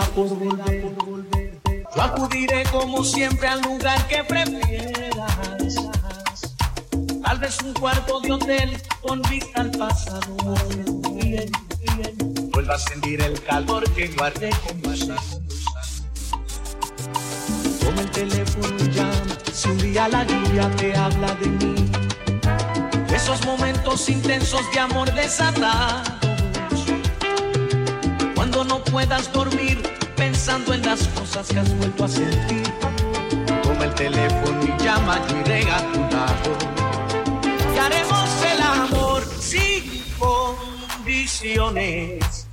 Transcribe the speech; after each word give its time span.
por 0.00 0.28
volver. 0.28 1.60
Yo 1.94 2.02
acudiré 2.02 2.64
como 2.72 3.04
siempre 3.04 3.46
al 3.46 3.60
lugar 3.62 4.08
que 4.08 4.24
prefieras. 4.24 5.76
Tal 7.22 7.38
vez 7.38 7.58
un 7.62 7.74
cuarto 7.74 8.20
de 8.20 8.32
hotel 8.32 8.82
con 9.00 9.22
vista 9.22 9.60
al 9.60 9.70
pasado. 9.70 10.36
Vuelva 12.52 12.74
a 12.74 12.78
sentir 12.78 13.20
el 13.20 13.40
calor 13.42 13.88
que 13.92 14.08
guardé 14.08 14.50
con 14.66 14.82
más 14.90 15.06
Toma 17.80 18.00
el 18.00 18.10
teléfono 18.10 18.76
y 18.78 18.90
llama. 18.90 19.38
Si 19.52 19.68
un 19.68 19.78
día 19.78 20.08
la 20.08 20.24
lluvia 20.24 20.70
te 20.76 20.96
habla 20.96 21.34
de 21.34 21.46
mí. 21.46 21.74
esos 23.14 23.44
momentos 23.46 24.08
intensos 24.08 24.62
de 24.72 24.80
amor 24.80 25.12
desatados. 25.14 26.23
Puedas 28.94 29.26
dormir 29.32 29.82
pensando 30.14 30.72
en 30.72 30.86
las 30.86 31.08
cosas 31.08 31.48
que 31.48 31.58
has 31.58 31.76
vuelto 31.78 32.04
a 32.04 32.08
sentir. 32.08 32.62
Toma 33.64 33.86
el 33.86 33.94
teléfono 33.94 34.62
y 34.62 34.72
llama, 34.82 35.20
yo 35.28 35.36
iré 35.40 35.68
a 35.68 35.92
tu 35.92 35.98
lado. 36.14 36.56
Y 37.74 37.78
haremos 37.78 38.30
el 38.52 38.62
amor 38.62 39.24
sin 39.40 40.04
condiciones. 40.16 42.46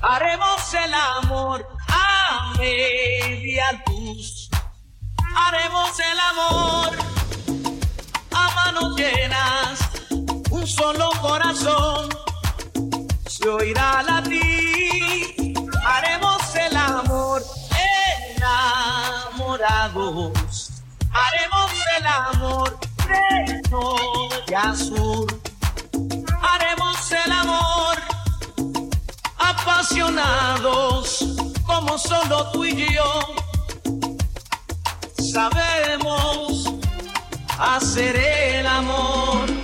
Haremos 0.00 0.72
el 0.72 0.94
amor 0.94 1.66
a 1.88 2.54
media 2.56 3.82
luz 3.88 4.48
haremos 5.38 5.90
el 5.98 6.20
amor 6.30 6.90
a 8.32 8.50
manos 8.54 8.96
llenas, 8.96 9.78
un 10.50 10.66
solo 10.66 11.10
corazón 11.20 12.08
se 13.26 13.48
oirá 13.48 14.02
latir. 14.02 14.67
Haremos 21.12 21.72
el 21.98 22.06
amor 22.06 22.78
de 23.06 23.62
norte 23.70 24.56
a 24.56 24.74
sur, 24.74 25.26
haremos 26.42 27.12
el 27.12 27.32
amor 27.32 27.96
apasionados 29.38 31.24
como 31.64 31.96
solo 31.98 32.50
tú 32.52 32.64
y 32.64 32.94
yo. 32.94 33.20
Sabemos 35.32 36.64
hacer 37.58 38.16
el 38.16 38.66
amor. 38.66 39.57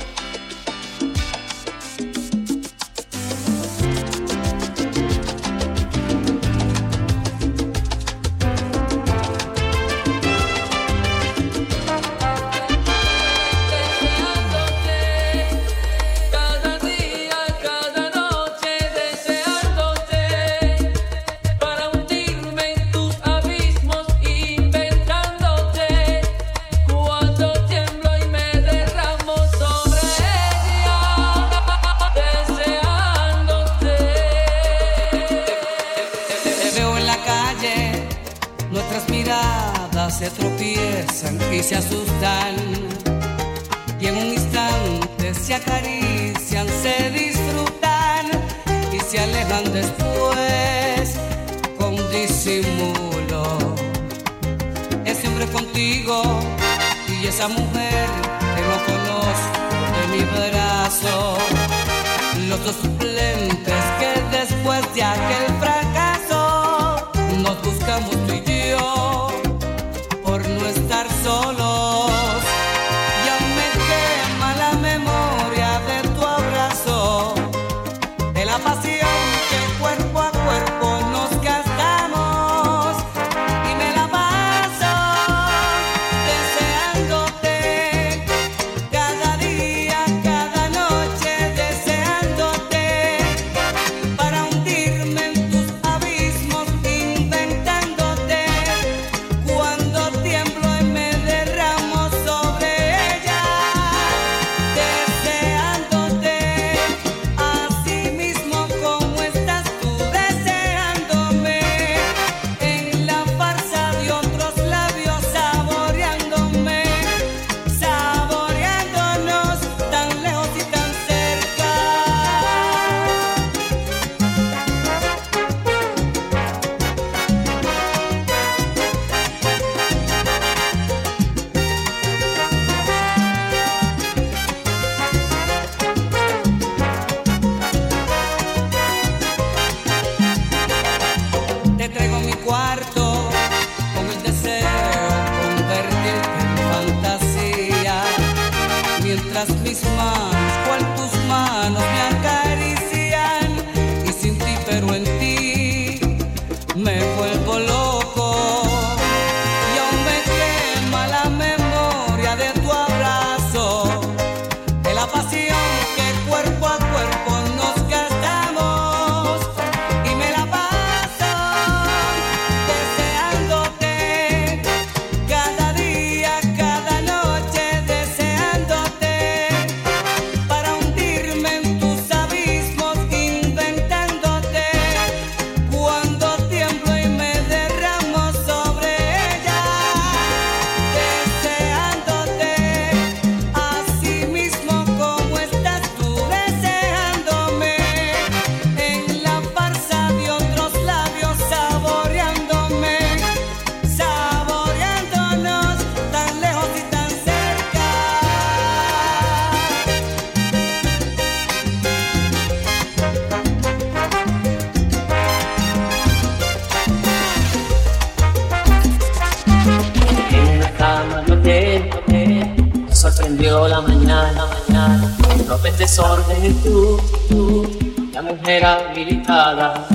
Rompes 225.97 226.43
desorden 226.43 226.45
y 226.45 226.53
tú, 226.63 227.01
tú, 227.29 227.69
la 228.13 228.23
mujer 228.23 228.65
habilitada. 228.65 229.87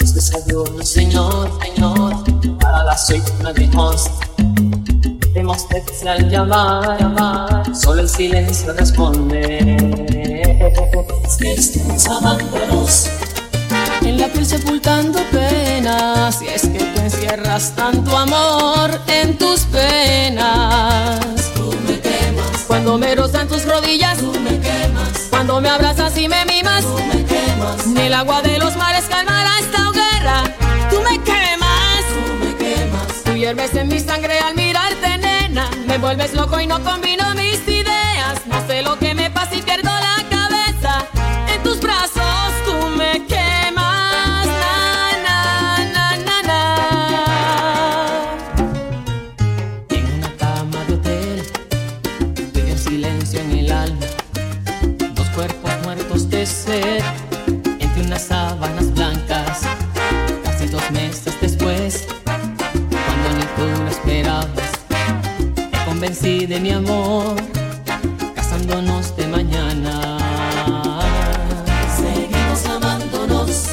Es 0.00 0.14
desayuno, 0.14 0.84
señor, 0.84 1.50
señor, 1.62 2.58
para 2.58 2.84
las 2.84 3.10
ocho, 3.10 3.22
nueve, 3.40 3.70
once. 3.76 4.10
que 5.32 6.08
al 6.08 6.30
llamar, 6.30 7.00
llamar, 7.00 7.76
solo 7.76 8.02
el 8.02 8.08
silencio 8.08 8.72
responde. 8.72 9.76
Es 11.26 11.36
que 11.36 11.52
estamos 11.52 12.06
amándonos 12.08 13.08
en 14.02 14.20
la 14.20 14.28
piel 14.28 14.46
sepultando 14.46 15.20
penas. 15.30 16.42
Y 16.42 16.48
es 16.48 16.62
que 16.62 16.78
tú 16.78 17.00
encierras 17.00 17.72
tanto 17.76 18.16
amor 18.16 18.90
en 19.06 19.36
tus 19.38 19.60
penas. 19.60 21.20
Tú 21.54 21.74
me 21.86 21.98
quemas. 22.00 22.64
Cuando 22.66 22.98
me 22.98 23.14
rozan 23.14 23.48
tus 23.48 23.64
rodillas, 23.64 24.18
tú 24.18 24.32
me. 24.40 24.59
Cuando 25.40 25.58
me 25.62 25.70
abrazas 25.70 26.18
y 26.18 26.28
me 26.28 26.44
mimas, 26.44 26.82
tú 26.82 27.02
me 27.02 27.24
quemas. 27.24 27.86
Ni 27.86 28.02
el 28.02 28.12
agua 28.12 28.42
de 28.42 28.58
los 28.58 28.76
mares 28.76 29.06
calmará 29.06 29.58
esta 29.58 29.88
hoguera. 29.88 30.42
Tú 30.90 31.00
me 31.00 31.18
quemas. 31.22 32.02
Tú 32.12 32.44
me 32.44 32.56
quemas. 32.56 33.22
Tú 33.24 33.32
hierves 33.32 33.74
en 33.74 33.88
mi 33.88 34.00
sangre 34.00 34.38
al 34.38 34.54
mirarte, 34.54 35.16
nena. 35.16 35.70
Me 35.86 35.96
vuelves 35.96 36.34
loco 36.34 36.60
y 36.60 36.66
no 36.66 36.84
combino 36.84 37.24
mis 37.36 37.66
ideas. 37.66 38.46
No 38.48 38.66
sé 38.66 38.82
lo 38.82 38.98
que 38.98 39.14
me 39.14 39.30
pasa 39.30 39.54
y 39.54 39.62
pierdo 39.62 39.88
la 39.88 40.19
mi 66.62 66.70
amor, 66.72 67.36
casándonos 68.34 69.16
de 69.16 69.26
mañana. 69.26 70.18
Seguimos 71.96 72.66
amándonos. 72.66 73.66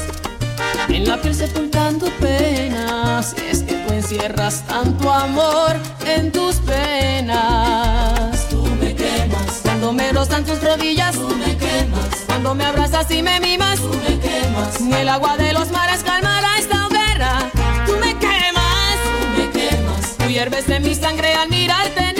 En 0.88 1.06
la 1.06 1.20
piel 1.20 1.34
sepultando 1.34 2.06
penas, 2.20 3.34
es 3.50 3.62
que 3.62 3.74
tú 3.74 3.92
encierras 3.92 4.64
tanto 4.66 5.12
amor 5.12 5.76
en 6.06 6.32
tus 6.32 6.56
penas. 6.56 8.48
Tú 8.50 8.62
me 8.80 8.94
quemas. 8.94 9.60
Cuando 9.62 9.92
me 9.92 10.12
rozan 10.12 10.44
tus 10.44 10.62
rodillas, 10.62 11.14
Tú 11.14 11.28
me 11.36 11.56
quemas. 11.56 12.08
cuando 12.26 12.54
me 12.54 12.64
abrazas 12.64 13.10
y 13.10 13.22
me 13.22 13.38
mimas, 13.40 13.78
Tú 13.80 13.88
me 14.08 14.18
quemas. 14.18 14.80
ni 14.80 14.92
el 14.94 15.08
agua 15.08 15.36
de 15.36 15.52
los 15.52 15.70
mares 15.70 16.02
calmará 16.02 16.58
esta 16.58 16.86
hoguera. 16.86 17.50
Tú 17.86 17.92
me 18.00 18.14
quemas. 18.18 18.96
Tú 19.04 19.40
me 19.42 19.50
quemas. 19.50 20.16
Tú 20.16 20.24
hierves 20.24 20.68
en 20.70 20.82
mi 20.82 20.94
sangre 20.94 21.34
al 21.34 21.48
mirarte, 21.50 22.14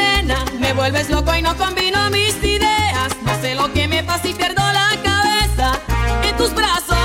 Me 0.60 0.74
vuelves 0.74 1.08
loco 1.08 1.34
y 1.34 1.40
no 1.40 1.56
combino 1.56 2.10
mis 2.10 2.36
ideas. 2.42 3.16
No 3.24 3.40
sé 3.40 3.54
lo 3.54 3.72
que 3.72 3.88
me 3.88 4.02
pasa 4.02 4.28
y 4.28 4.34
pierdo 4.34 4.60
la 4.60 4.90
cabeza. 5.02 5.80
En 6.22 6.36
tus 6.36 6.54
brazos 6.54 6.97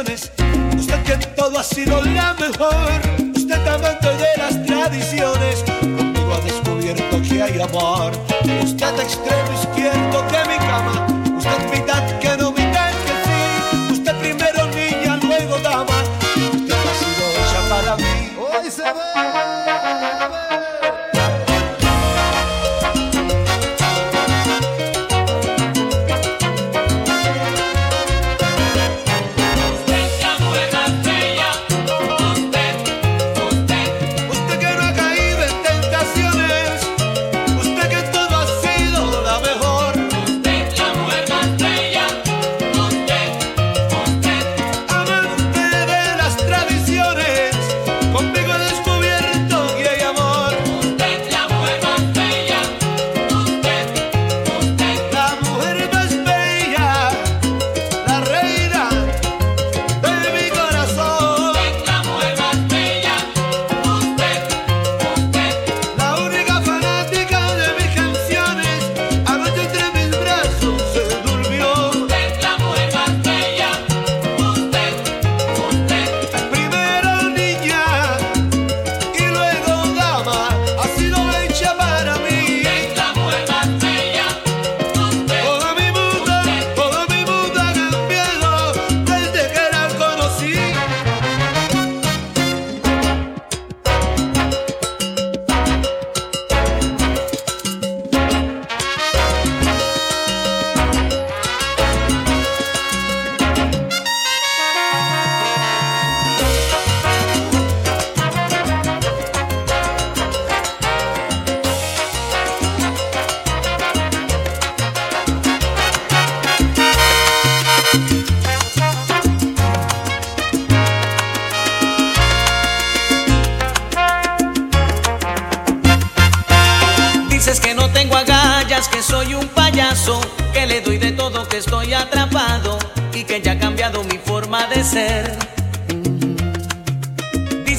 Usted 0.00 1.02
que 1.02 1.26
todo 1.36 1.58
ha 1.58 1.62
sido 1.62 2.02
la 2.02 2.32
mejor. 2.32 3.00
Usted 3.36 3.66
amante 3.68 4.08
de 4.08 4.36
las 4.38 4.64
tradiciones. 4.64 5.62
Contigo 5.78 6.32
ha 6.32 6.40
descubierto 6.40 7.20
que 7.20 7.42
hay 7.42 7.60
amor. 7.60 8.12
Usted 8.64 8.98
extremo 8.98 9.49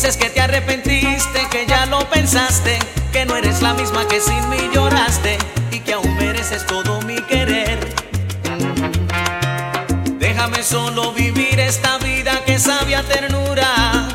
dices 0.02 0.18
que 0.18 0.32
te 0.32 0.42
arrepentiste, 0.42 1.48
que 1.52 1.68
ya 1.68 1.86
lo 1.86 2.00
pensaste, 2.10 2.80
que 3.12 3.24
no 3.24 3.36
eres 3.36 3.62
la 3.62 3.76
misma 3.76 4.08
que 4.08 4.20
sin 4.20 4.50
mí 4.50 4.58
lloraste 4.74 5.38
y 5.70 5.80
que 5.80 5.94
aún 5.94 6.18
mereces 6.18 6.66
todo 6.66 7.00
mi 7.02 7.22
querer. 7.22 7.78
Déjame 10.18 10.64
solo 10.64 11.14
vivir 11.14 11.60
esta 11.60 12.00
vida 12.00 12.44
que 12.48 12.58
sabia 12.58 13.04
ternura 13.04 14.11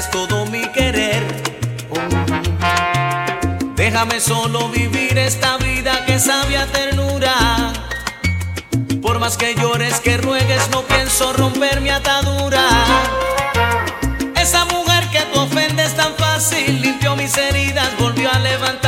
mereces 0.00 0.10
todo 0.10 0.46
mi 0.46 0.62
querer. 0.72 1.22
Déjame 3.74 4.20
solo 4.20 4.68
vivir 4.68 5.18
esta 5.18 5.56
vida 5.58 6.04
que 6.06 6.18
sabe 6.18 6.56
a 6.56 6.66
ternura. 6.66 7.72
Por 9.02 9.18
más 9.18 9.36
que 9.36 9.54
llores, 9.54 10.00
que 10.00 10.16
ruegues, 10.16 10.68
no 10.70 10.82
pienso 10.82 11.32
romper 11.32 11.80
mi 11.80 11.90
atadura. 11.90 12.62
Esa 14.36 14.64
mujer 14.66 15.04
que 15.10 15.20
tú 15.32 15.40
ofendes 15.40 15.94
tan 15.96 16.14
fácil 16.16 16.80
limpió 16.80 17.16
mis 17.16 17.36
heridas, 17.36 17.88
volvió 17.98 18.30
a 18.32 18.38
levantar. 18.38 18.79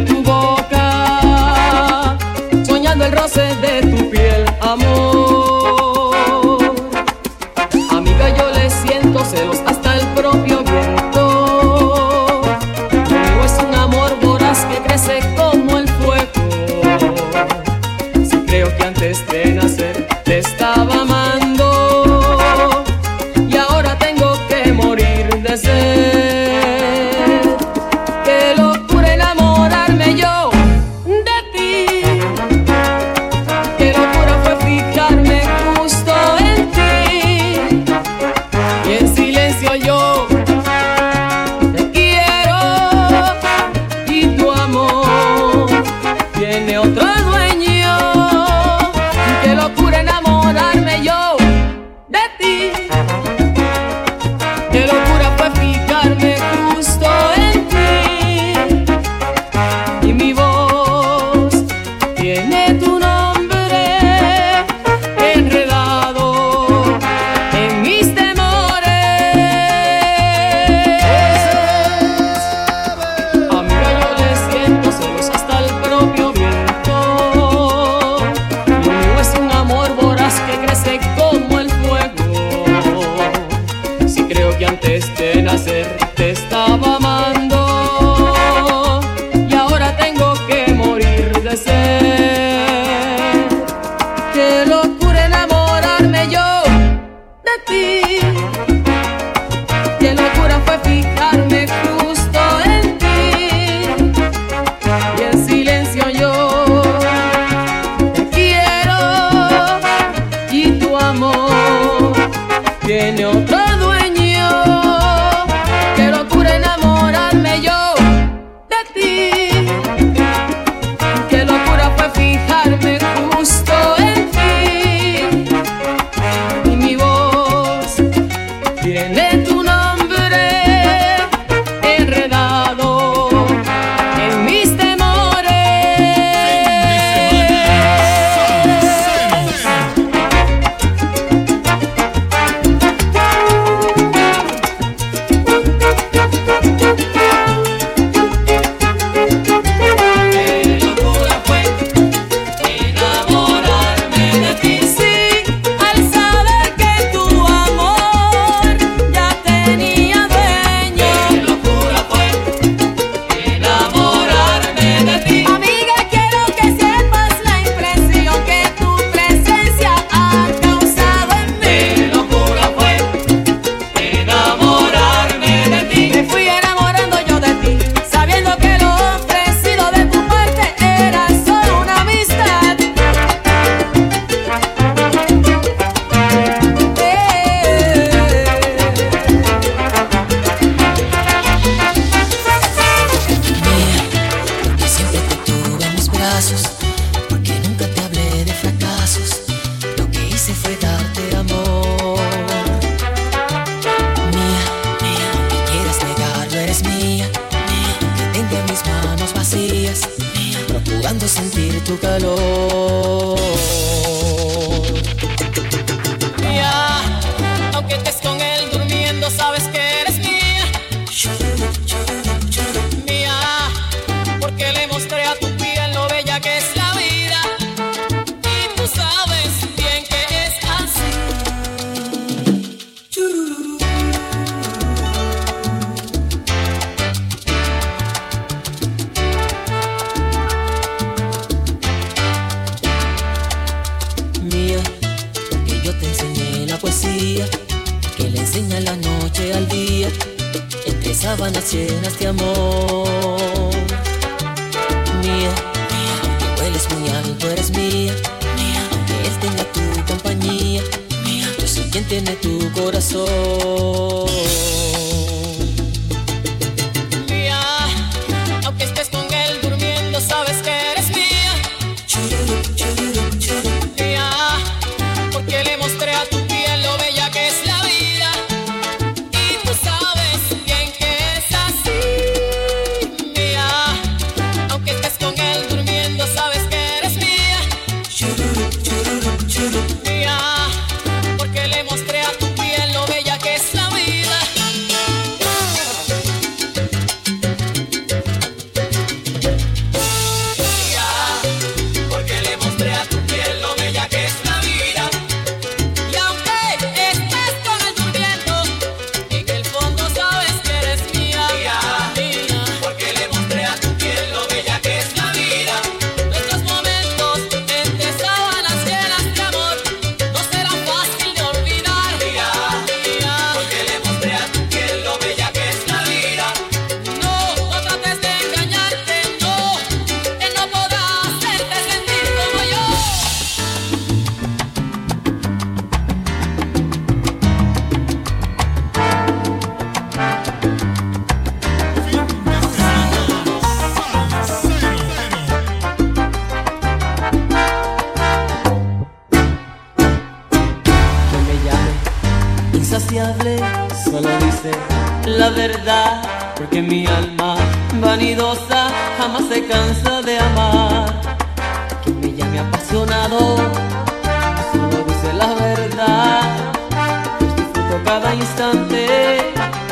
tu 0.00 0.22
boca, 0.22 2.16
soñando 2.66 3.04
el 3.04 3.12
roce 3.12 3.54
de 3.56 3.73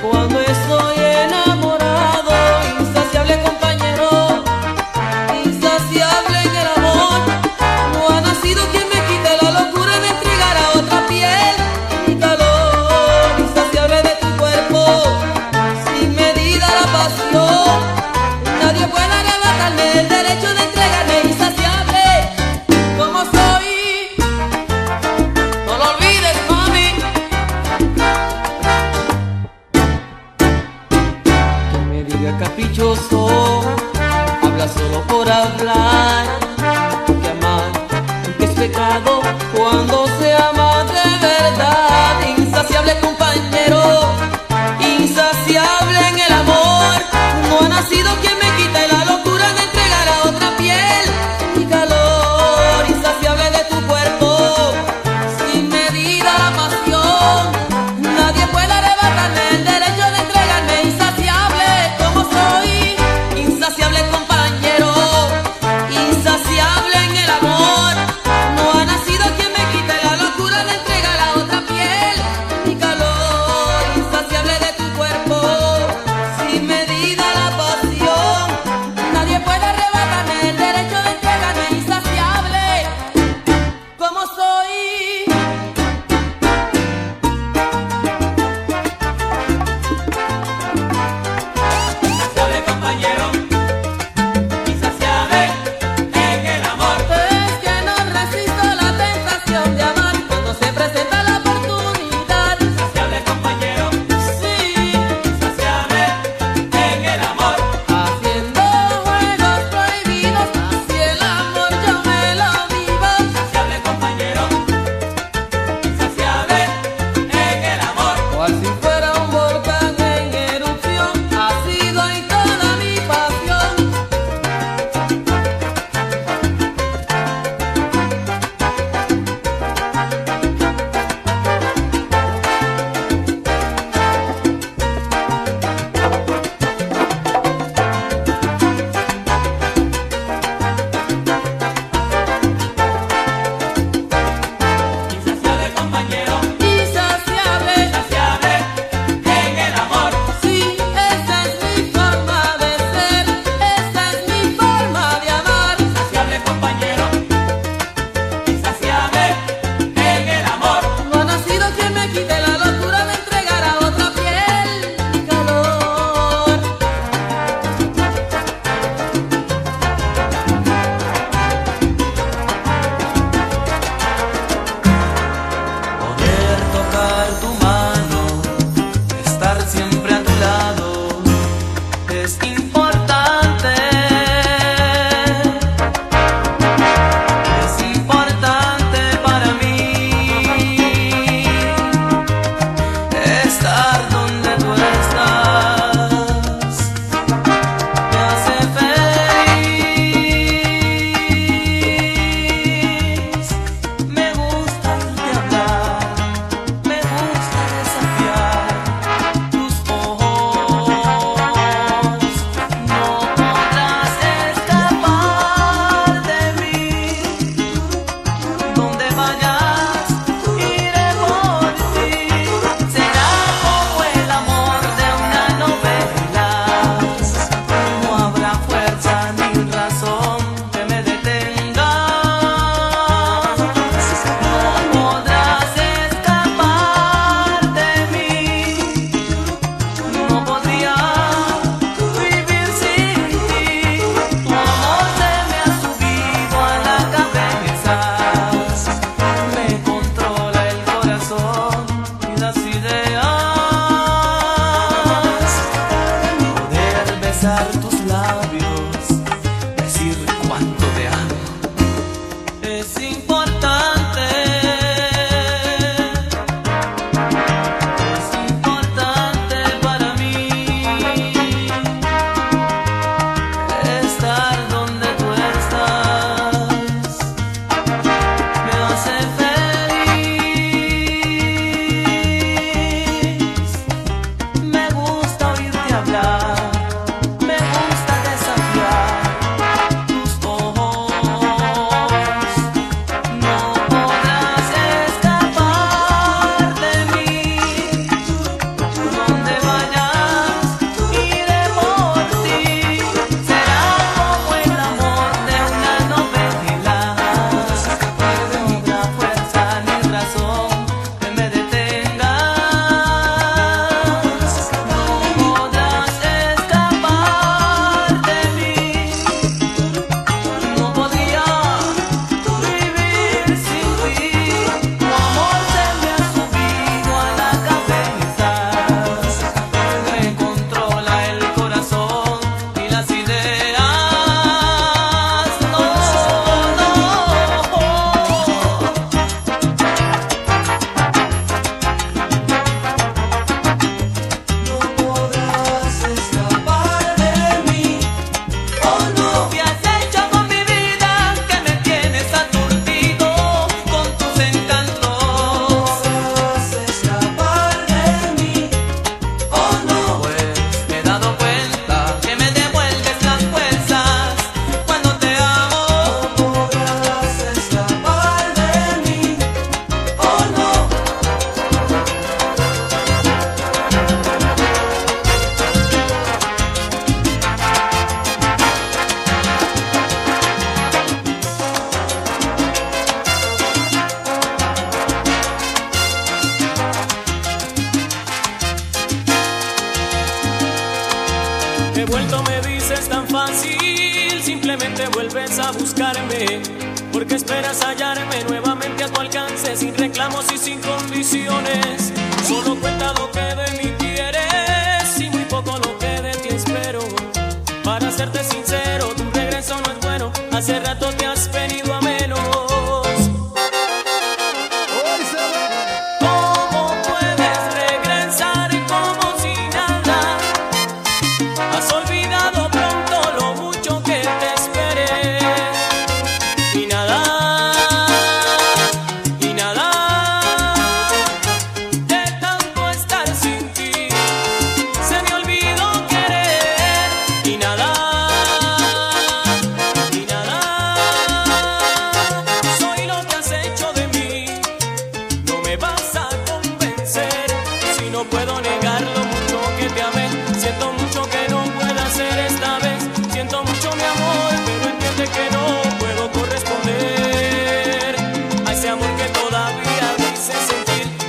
cuando 0.00 0.40
estoy 0.40 0.61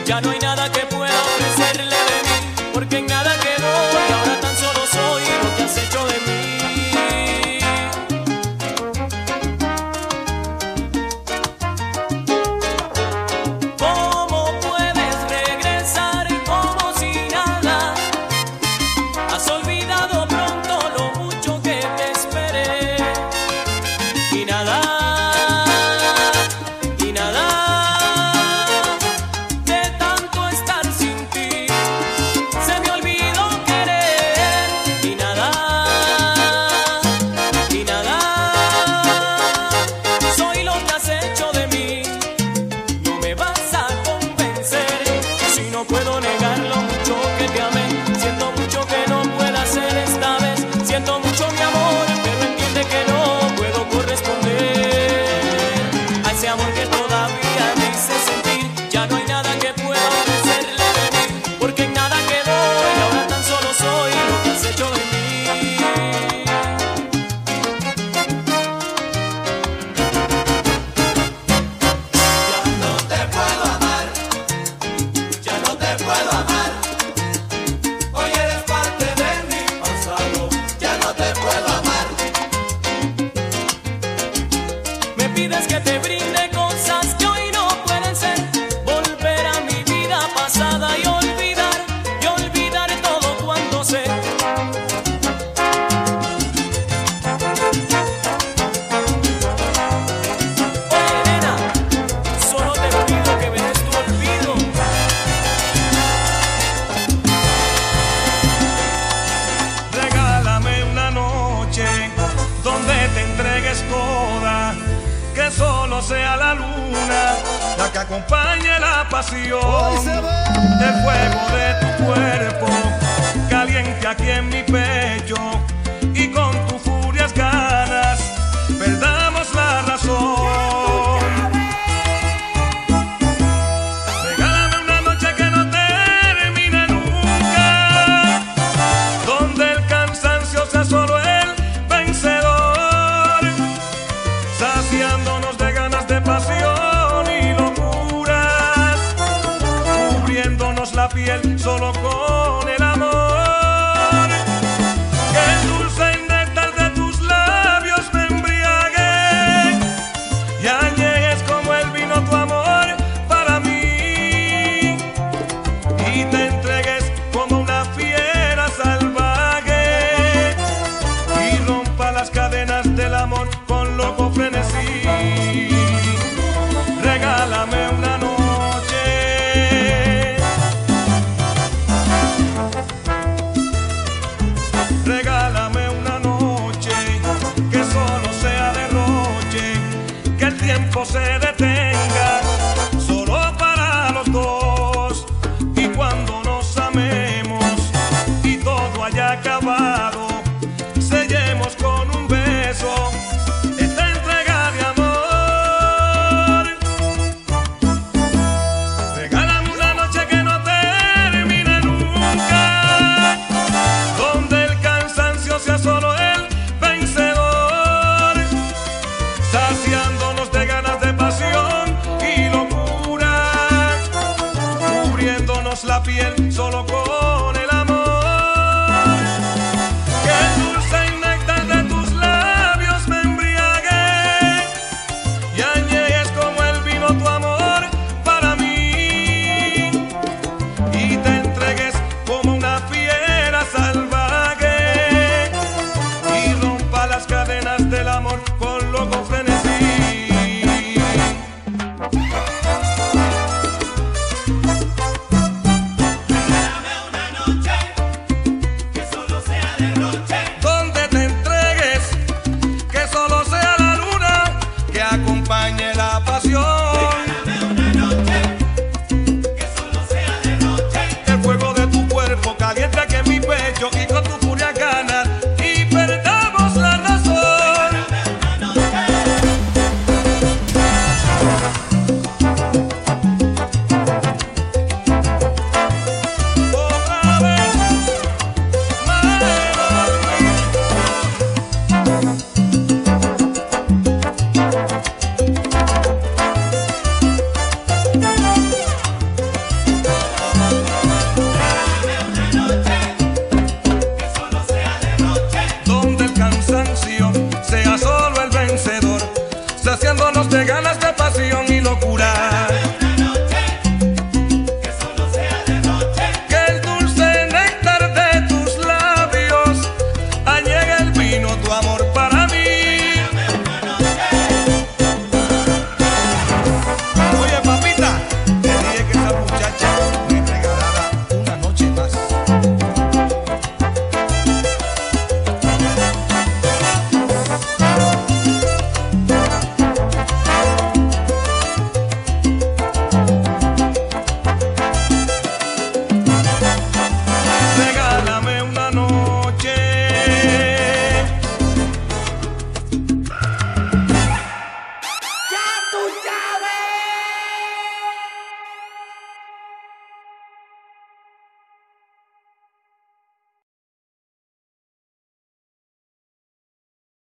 Ya 0.05 0.19
no 0.19 0.31
hay 0.31 0.39
nada 0.39 0.52